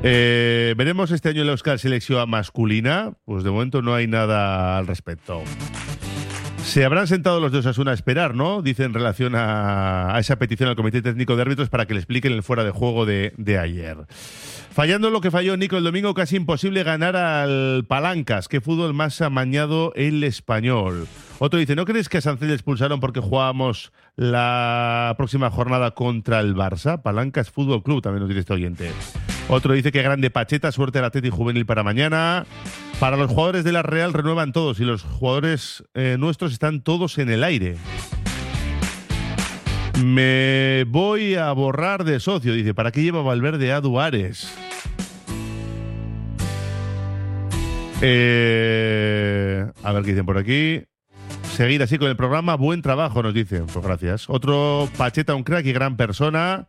[0.04, 3.14] Eh, ¿Veremos este año la Euskal Selección masculina?
[3.26, 5.44] Pues de momento no hay nada al respecto.
[6.70, 8.62] Se habrán sentado los de Osasuna a esperar, ¿no?
[8.62, 12.32] Dice en relación a, esa petición al Comité Técnico de Árbitros para que le expliquen
[12.32, 13.98] el fuera de juego de, de ayer.
[14.70, 18.48] Fallando lo que falló Nico el domingo, casi imposible ganar al Palancas.
[18.48, 21.08] Qué fútbol más amañado el español.
[21.40, 26.40] Otro dice, ¿no crees que a Sancel le expulsaron porque jugábamos la próxima jornada contra
[26.40, 27.02] el Barça?
[27.02, 28.92] Palancas Fútbol Club, también nos dice este oyente.
[29.50, 32.46] Otro dice que grande Pacheta, suerte al Atleti Juvenil para mañana.
[33.00, 37.18] Para los jugadores de la Real renuevan todos y los jugadores eh, nuestros están todos
[37.18, 37.76] en el aire.
[40.04, 42.76] Me voy a borrar de socio, dice.
[42.76, 44.54] ¿Para qué lleva Valverde a Duares?
[48.02, 50.84] Eh, a ver qué dicen por aquí.
[51.56, 52.56] Seguir así con el programa.
[52.56, 53.66] Buen trabajo, nos dicen.
[53.66, 54.30] Pues gracias.
[54.30, 56.68] Otro Pacheta, un crack y gran persona.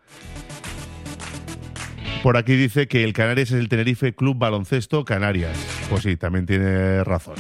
[2.22, 5.56] Por aquí dice que el Canarias es el Tenerife Club Baloncesto Canarias.
[5.88, 7.36] Pues sí, también tiene razón.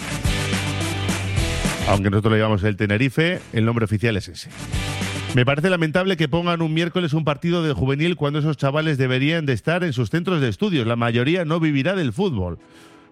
[1.86, 4.48] Aunque nosotros le llamamos el Tenerife, el nombre oficial es ese.
[5.34, 9.44] Me parece lamentable que pongan un miércoles un partido de juvenil cuando esos chavales deberían
[9.44, 10.86] de estar en sus centros de estudios.
[10.86, 12.58] La mayoría no vivirá del fútbol.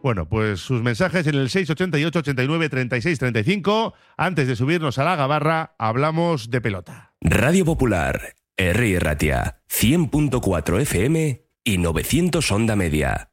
[0.02, 3.94] Bueno, pues sus mensajes en el 688 89 36 35.
[4.16, 7.12] Antes de subirnos a la gabarra, hablamos de pelota.
[7.20, 9.00] Radio Popular, R.
[9.00, 13.28] Ratia, 100.4 FM y 900 Onda Media.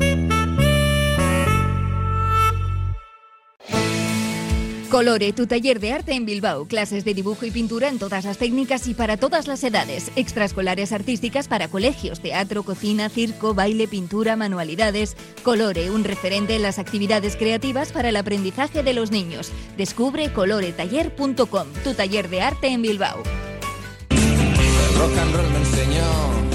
[4.92, 6.66] Colore, tu taller de arte en Bilbao.
[6.66, 10.12] Clases de dibujo y pintura en todas las técnicas y para todas las edades.
[10.16, 15.16] Extraescolares artísticas para colegios, teatro, cocina, circo, baile, pintura, manualidades.
[15.44, 19.52] Colore, un referente en las actividades creativas para el aprendizaje de los niños.
[19.78, 23.24] Descubre coloretaller.com, tu taller de arte en Bilbao.
[24.10, 26.55] El rock and roll me enseñó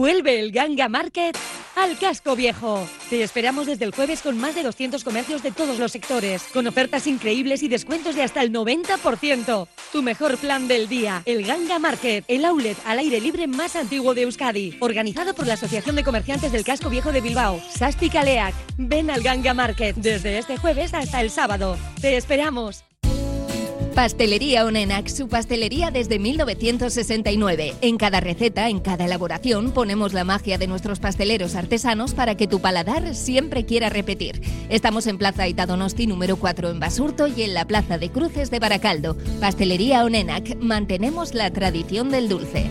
[0.00, 1.36] Vuelve el Ganga Market
[1.76, 2.88] al casco viejo.
[3.10, 6.66] Te esperamos desde el jueves con más de 200 comercios de todos los sectores, con
[6.66, 9.68] ofertas increíbles y descuentos de hasta el 90%.
[9.92, 14.14] Tu mejor plan del día, el Ganga Market, el outlet al aire libre más antiguo
[14.14, 18.54] de Euskadi, organizado por la Asociación de Comerciantes del Casco Viejo de Bilbao, Sasti Kaleak.
[18.78, 21.76] Ven al Ganga Market desde este jueves hasta el sábado.
[22.00, 22.89] Te esperamos.
[24.00, 27.74] Pastelería Onenac, su pastelería desde 1969.
[27.82, 32.46] En cada receta, en cada elaboración, ponemos la magia de nuestros pasteleros artesanos para que
[32.46, 34.40] tu paladar siempre quiera repetir.
[34.70, 38.58] Estamos en Plaza Itadonosti número 4 en Basurto y en la Plaza de Cruces de
[38.58, 39.18] Baracaldo.
[39.38, 42.70] Pastelería Onenac, mantenemos la tradición del dulce.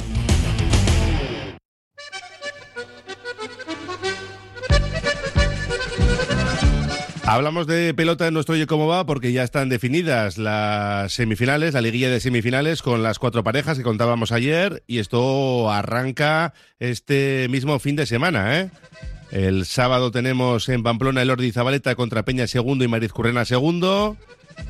[7.33, 11.79] Hablamos de pelota en nuestro Oye Cómo Va porque ya están definidas las semifinales, la
[11.79, 17.79] liguilla de semifinales con las cuatro parejas que contábamos ayer y esto arranca este mismo
[17.79, 18.69] fin de semana, ¿eh?
[19.31, 24.17] El sábado tenemos en Pamplona el Ordi Zabaleta contra Peña segundo y Mariz Currena segundo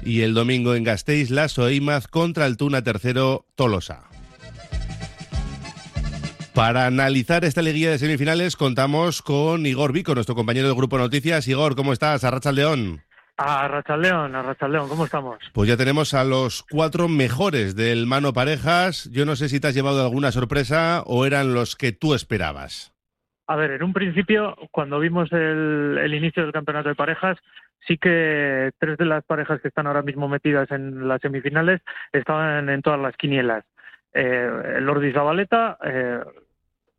[0.05, 4.10] y el domingo en Gasteiz la Soimaz contra el Tuna tercero Tolosa.
[6.53, 11.47] Para analizar esta liguilla de semifinales contamos con Igor Vico, nuestro compañero del Grupo Noticias.
[11.47, 12.25] Igor, ¿cómo estás?
[12.25, 13.01] Arracha León.
[13.37, 15.39] A Rachaldeón, a Rachaldeón, ¿cómo estamos?
[15.53, 19.09] Pues ya tenemos a los cuatro mejores del Mano Parejas.
[19.11, 22.93] Yo no sé si te has llevado alguna sorpresa o eran los que tú esperabas.
[23.47, 27.37] A ver, en un principio, cuando vimos el, el inicio del campeonato de parejas,
[27.87, 32.69] sí que tres de las parejas que están ahora mismo metidas en las semifinales estaban
[32.69, 33.63] en todas las quinielas.
[34.13, 36.19] Eh, el Ordi Zabaleta, eh,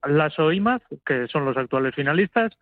[0.04, 2.52] Lasso Imaz, que son los actuales finalistas,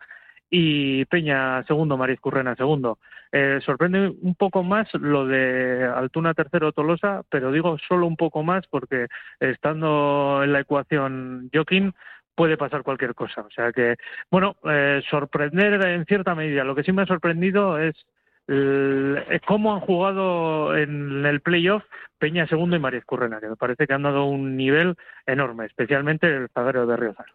[0.49, 2.99] y Peña segundo, Mariz Currena segundo.
[3.31, 8.43] Eh, sorprende un poco más lo de Altuna tercero Tolosa, pero digo solo un poco
[8.43, 9.07] más porque
[9.39, 11.93] estando en la ecuación Joaquín
[12.35, 13.41] puede pasar cualquier cosa.
[13.41, 13.95] O sea que,
[14.29, 16.65] bueno, eh, sorprender en cierta medida.
[16.65, 17.95] Lo que sí me ha sorprendido es
[19.47, 21.83] cómo han jugado en el playoff
[22.17, 26.27] Peña Segundo y María Escurrena, que me parece que han dado un nivel enorme, especialmente
[26.27, 27.25] el zaguero de Riozar.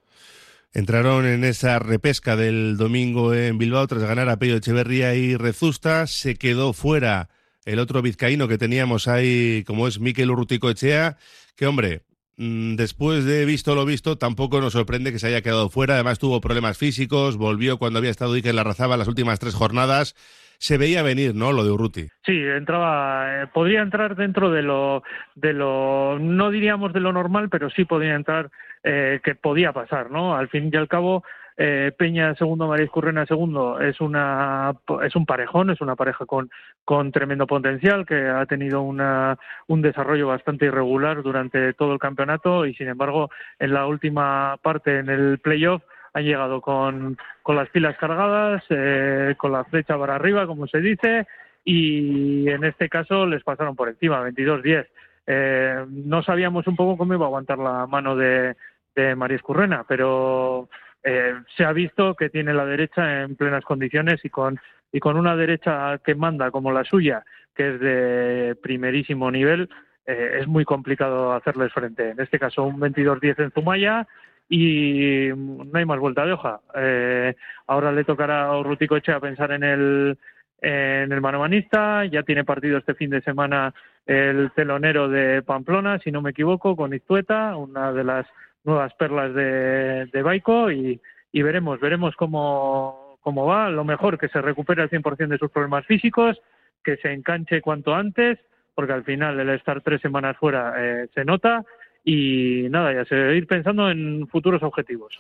[0.73, 6.07] Entraron en esa repesca del domingo en Bilbao tras ganar a Pello Echeverría y Rezusta.
[6.07, 7.31] Se quedó fuera
[7.65, 11.17] el otro vizcaíno que teníamos ahí, como es Miquel Urrutico Echea,
[11.57, 12.03] que hombre,
[12.37, 15.95] mm, después de visto lo visto, tampoco nos sorprende que se haya quedado fuera.
[15.95, 20.15] Además tuvo problemas físicos, volvió cuando había estado Iker Larrazaba las últimas tres jornadas.
[20.59, 21.53] Se veía venir, ¿no?
[21.53, 22.07] Lo de Urruti.
[22.25, 25.03] Sí, entraba, eh, podría entrar dentro de lo,
[25.35, 28.51] de lo, no diríamos de lo normal, pero sí podría entrar
[28.83, 30.37] eh, que podía pasar, ¿no?
[30.37, 31.25] Al fin y al cabo,
[31.57, 36.51] eh, Peña segundo, María Currena segundo, es una es un parejón, es una pareja con,
[36.85, 42.67] con tremendo potencial que ha tenido una, un desarrollo bastante irregular durante todo el campeonato
[42.67, 45.83] y sin embargo en la última parte en el playoff
[46.17, 50.81] han llegado con, con las pilas cargadas, eh, con la flecha para arriba, como se
[50.81, 51.27] dice,
[51.63, 54.87] y en este caso les pasaron por encima, 22-10.
[55.27, 58.57] Eh, no sabíamos un poco cómo iba a aguantar la mano de,
[58.95, 60.71] de María Escurrena, pero
[61.03, 64.59] eh, se ha visto que tiene la derecha en plenas condiciones y con,
[64.93, 69.69] y con una derecha que manda como la suya, que es de primerísimo nivel,
[70.07, 72.11] es muy complicado hacerles frente.
[72.11, 74.07] En este caso, un 22-10 en Zumaya
[74.49, 76.61] y no hay más vuelta de hoja.
[76.75, 77.35] Eh,
[77.67, 80.19] ahora le tocará a Rutico Eche a pensar en el,
[80.61, 83.75] en el manomanista, ya tiene partido este fin de semana
[84.07, 88.27] el telonero de Pamplona, si no me equivoco, con Iztueta, una de las
[88.65, 91.01] nuevas perlas de, de Baico y,
[91.33, 93.69] y, veremos, veremos cómo, cómo va.
[93.69, 96.41] Lo mejor que se recupere al 100% de sus problemas físicos,
[96.85, 98.39] que se enganche cuanto antes,
[98.75, 101.65] porque al final el estar tres semanas fuera eh, se nota
[102.07, 105.19] y nada, ya se ir pensando en futuros objetivos.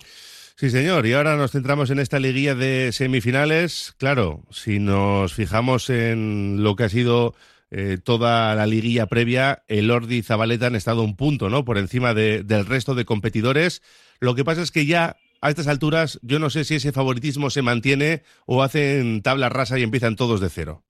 [0.55, 1.05] Sí, señor.
[1.05, 3.95] Y ahora nos centramos en esta liguilla de semifinales.
[3.99, 7.35] Claro, si nos fijamos en lo que ha sido
[7.73, 11.65] eh, toda la liguilla previa, el Ordi y Zabaleta han estado un punto, ¿no?
[11.65, 13.83] Por encima del resto de competidores.
[14.21, 17.51] Lo que pasa es que ya a estas alturas yo no sé si ese favoritismo
[17.51, 20.86] se mantiene o hacen tabla rasa y empiezan todos de cero.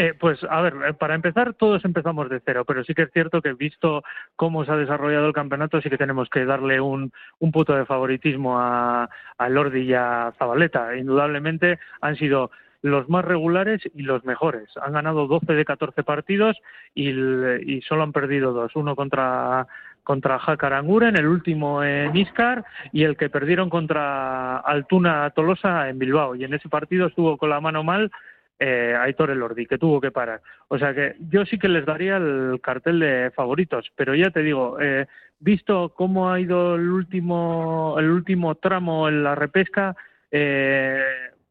[0.00, 3.10] Eh, pues a ver, eh, para empezar todos empezamos de cero, pero sí que es
[3.12, 4.04] cierto que visto
[4.36, 7.84] cómo se ha desarrollado el campeonato, sí que tenemos que darle un, un punto de
[7.84, 10.96] favoritismo a, a Lordi y a Zabaleta.
[10.96, 14.70] Indudablemente han sido los más regulares y los mejores.
[14.80, 16.56] Han ganado 12 de 14 partidos
[16.94, 18.76] y, solo han perdido dos.
[18.76, 19.66] Uno contra
[20.04, 26.36] contra en el último en Iscar, y el que perdieron contra Altuna Tolosa en Bilbao.
[26.36, 28.12] Y en ese partido estuvo con la mano mal
[28.58, 30.40] eh, Aitor Elordi, que tuvo que parar.
[30.68, 34.42] O sea que yo sí que les daría el cartel de favoritos, pero ya te
[34.42, 35.06] digo, eh,
[35.38, 39.96] visto cómo ha ido el último, el último tramo en la repesca,
[40.30, 41.02] eh,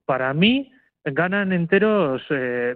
[0.06, 0.72] para mí
[1.04, 2.76] ganan enteros eh,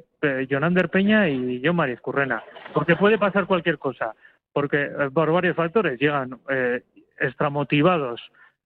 [0.50, 4.13] Jonander Peña y John María Escurrena, porque puede pasar cualquier cosa,
[4.54, 6.82] porque eh, por varios factores llegan eh,
[7.20, 8.22] extramotivados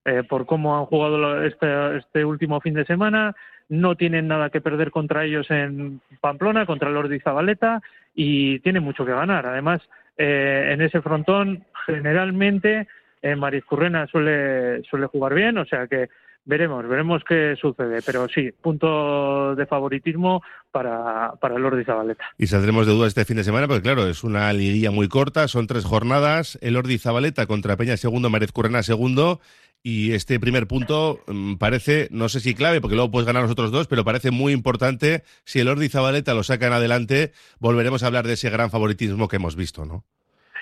[0.05, 3.35] eh, por cómo han jugado este, este, último fin de semana,
[3.69, 7.81] no tienen nada que perder contra ellos en Pamplona, contra el Ordi Zabaleta,
[8.13, 9.45] y tienen mucho que ganar.
[9.45, 9.81] Además,
[10.17, 12.87] eh, en ese frontón, generalmente,
[13.21, 16.09] eh, Currena suele, suele jugar bien, o sea que
[16.47, 22.23] Veremos, veremos qué sucede, pero sí, punto de favoritismo para, para el Ordi Zabaleta.
[22.37, 25.47] Y saldremos de dudas este fin de semana, porque claro, es una liguilla muy corta,
[25.47, 29.41] son tres jornadas, el Ordi Zabaleta contra Peña segundo, Marez Currena segundo,
[29.87, 33.51] y este primer punto mm, parece, no sé si clave, porque luego puedes ganar los
[33.51, 35.21] otros dos, pero parece muy importante.
[35.43, 39.35] Si el Ordi Zabaleta lo sacan adelante, volveremos a hablar de ese gran favoritismo que
[39.35, 40.03] hemos visto, ¿no?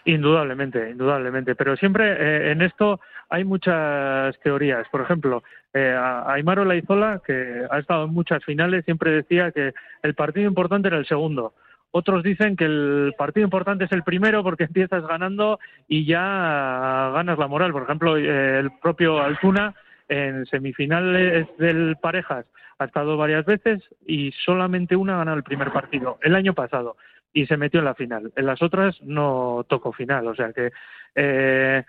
[0.03, 1.55] Indudablemente, indudablemente.
[1.55, 4.85] Pero siempre eh, en esto hay muchas teorías.
[4.91, 5.41] Por ejemplo,
[5.73, 10.89] eh, Aymaro Laizola, que ha estado en muchas finales, siempre decía que el partido importante
[10.89, 11.53] era el segundo.
[11.95, 17.37] Otros dicen que el partido importante es el primero porque empiezas ganando y ya ganas
[17.37, 17.71] la moral.
[17.71, 19.75] Por ejemplo, eh, el propio Altuna
[20.09, 22.47] en semifinales del parejas
[22.79, 26.97] ha estado varias veces y solamente una ha ganado el primer partido el año pasado
[27.31, 28.33] y se metió en la final.
[28.35, 30.71] En las otras no tocó final, o sea que
[31.13, 31.83] eh,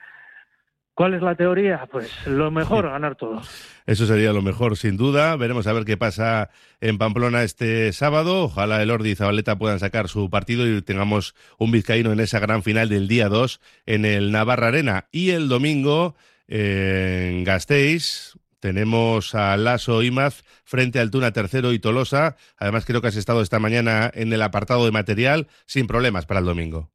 [0.95, 1.89] ¿Cuál es la teoría?
[1.91, 3.43] Pues lo mejor, ganar todo.
[3.85, 5.35] Eso sería lo mejor, sin duda.
[5.35, 8.45] Veremos a ver qué pasa en Pamplona este sábado.
[8.45, 12.39] Ojalá el Ordi y Zabaleta puedan sacar su partido y tengamos un vizcaíno en esa
[12.39, 15.07] gran final del día 2 en el Navarra Arena.
[15.11, 16.15] Y el domingo
[16.47, 22.37] en Gasteiz, tenemos a Lasso Imaz frente al Tuna Tercero y Tolosa.
[22.57, 26.39] Además, creo que has estado esta mañana en el apartado de material sin problemas para
[26.39, 26.94] el domingo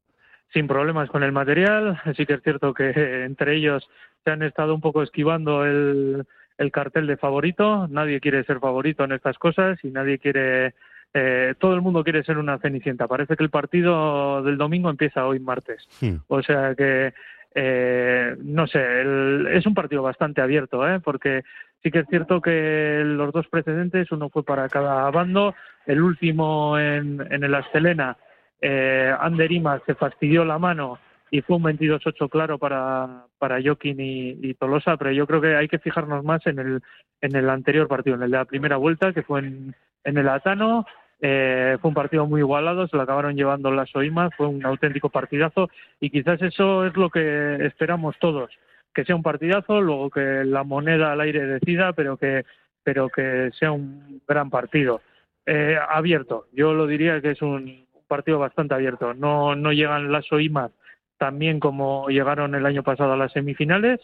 [0.52, 2.00] sin problemas con el material.
[2.16, 2.90] Sí que es cierto que
[3.24, 3.88] entre ellos
[4.24, 6.24] se han estado un poco esquivando el,
[6.58, 7.86] el cartel de favorito.
[7.88, 10.74] Nadie quiere ser favorito en estas cosas y nadie quiere.
[11.14, 13.08] eh, todo el mundo quiere ser una cenicienta.
[13.08, 15.88] Parece que el partido del domingo empieza hoy martes.
[16.28, 17.12] O sea que,
[17.54, 21.00] eh, no sé, el- es un partido bastante abierto, ¿eh?
[21.00, 21.42] porque
[21.82, 25.54] sí que es cierto que los dos precedentes, uno fue para cada bando,
[25.86, 28.16] el último en, en el Astelena,
[28.60, 29.50] eh, Ander
[29.86, 30.98] se fastidió la mano
[31.30, 35.68] y fue un 22-8 claro para, para y, y Tolosa, pero yo creo que hay
[35.68, 36.82] que fijarnos más en el,
[37.20, 40.28] en el anterior partido, en el de la primera vuelta, que fue en, en el
[40.28, 40.86] Atano.
[41.22, 45.10] Eh, fue un partido muy igualado, se lo acabaron llevando las Oimas, fue un auténtico
[45.10, 45.68] partidazo
[46.00, 48.50] y quizás eso es lo que esperamos todos,
[48.94, 52.44] que sea un partidazo, luego que la moneda al aire decida, pero que,
[52.82, 55.02] pero que sea un gran partido.
[55.44, 59.14] Eh, abierto, yo lo diría que es un partido bastante abierto.
[59.14, 60.72] No, no llegan las Oimas
[61.16, 64.00] tan bien como llegaron el año pasado a las semifinales.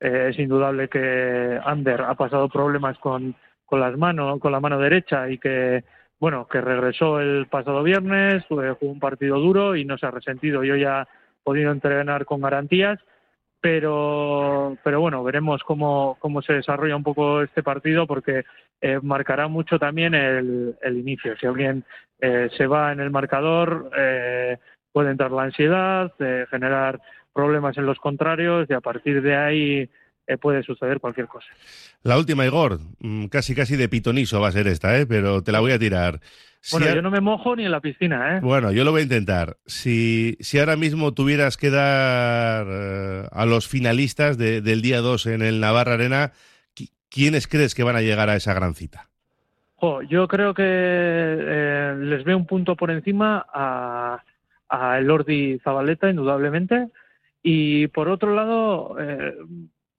[0.00, 3.34] Eh, es indudable que Ander ha pasado problemas con,
[3.64, 5.84] con las manos, con la mano derecha y que
[6.18, 10.64] bueno, que regresó el pasado viernes, jugó un partido duro y no se ha resentido.
[10.64, 11.06] Yo ya he
[11.44, 12.98] podido entrenar con garantías,
[13.60, 18.44] pero, pero bueno, veremos cómo, cómo se desarrolla un poco este partido porque
[18.80, 21.36] eh, marcará mucho también el, el inicio.
[21.38, 21.84] Si alguien
[22.20, 24.58] eh, se va en el marcador, eh,
[24.92, 27.00] puede entrar la ansiedad, eh, generar
[27.34, 29.90] problemas en los contrarios y a partir de ahí
[30.40, 31.46] puede suceder cualquier cosa.
[32.02, 35.06] La última, Igor, mm, casi casi de pitoniso va a ser esta, ¿eh?
[35.06, 36.18] pero te la voy a tirar.
[36.60, 38.40] Si Bueno, a- yo no me mojo ni en la piscina, ¿eh?
[38.42, 39.56] Bueno, yo lo voy a intentar.
[39.66, 42.66] Si, si ahora mismo tuvieras que dar
[43.30, 46.32] a los finalistas de- del día 2 en el Navarra Arena,
[47.10, 49.08] ¿quiénes crees que van a llegar a esa gran cita?
[49.76, 54.22] Jo, yo creo que eh, les veo un punto por encima a,
[54.68, 56.88] a Elordi Zabaleta, indudablemente.
[57.42, 59.34] Y por otro lado, eh,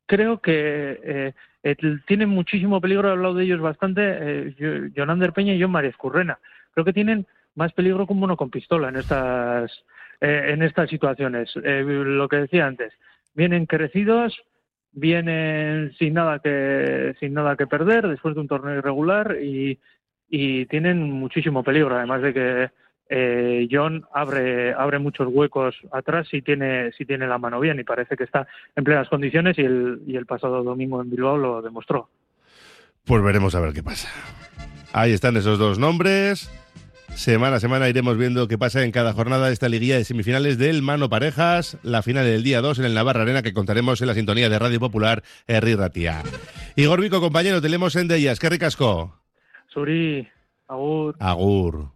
[0.08, 1.34] creo que
[1.64, 1.76] eh,
[2.08, 4.56] tienen muchísimo peligro, he hablado de ellos bastante,
[4.96, 6.40] Jonander Peña y John María Escurrena.
[6.74, 9.72] Creo que tienen más peligro como uno con pistola en estas,
[10.22, 11.56] en estas situaciones.
[11.56, 12.94] Lo que decía antes,
[13.36, 14.40] vienen crecidos,
[14.98, 19.80] vienen sin nada que, sin nada que perder después de un torneo irregular y,
[20.28, 22.70] y tienen muchísimo peligro, además de que
[23.10, 27.84] eh, John abre, abre muchos huecos atrás si tiene, si tiene la mano bien y
[27.84, 31.62] parece que está en plenas condiciones y el, y el pasado domingo en Bilbao lo
[31.62, 32.10] demostró.
[33.06, 34.10] Pues veremos a ver qué pasa.
[34.94, 36.52] Ahí están esos dos nombres.
[37.18, 40.60] Semana a semana iremos viendo qué pasa en cada jornada de esta liguilla de semifinales
[40.60, 44.08] del Mano Parejas, la final del día 2 en el Navarra Arena que contaremos en
[44.08, 46.22] la sintonía de Radio Popular Herri Ratia.
[46.76, 48.40] Igor Vico, compañero, te leemos en ellas.
[48.40, 49.20] ¡Qué ricasco!
[49.66, 50.28] Suri,
[50.68, 51.16] Agur.
[51.20, 51.90] Agur.